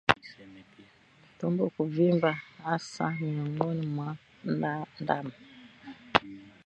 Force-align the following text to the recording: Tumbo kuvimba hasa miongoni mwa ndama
Tumbo 1.37 1.63
kuvimba 1.75 2.31
hasa 2.63 3.05
miongoni 3.19 3.85
mwa 3.95 4.09
ndama 5.01 5.33